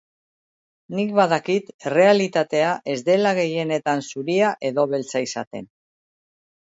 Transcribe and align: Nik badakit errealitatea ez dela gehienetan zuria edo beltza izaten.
Nik 0.99 1.11
badakit 1.19 1.67
errealitatea 1.89 2.71
ez 2.95 2.97
dela 3.11 3.35
gehienetan 3.43 4.05
zuria 4.09 4.51
edo 4.71 4.87
beltza 4.95 5.23
izaten. 5.31 5.73